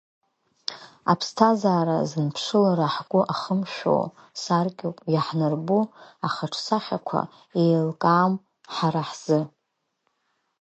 Аԥсҭазаара 1.11 1.97
зынԥшылара 2.09 2.87
ҳгәы 2.95 3.21
ахымшәо 3.33 3.97
саркьоуп, 4.41 4.97
иаҳнарбо 5.13 5.79
ахаҿсахьақәа 6.27 7.21
еилкаам 7.61 8.33
ҳара 8.73 9.03
ҳзы. 9.09 9.39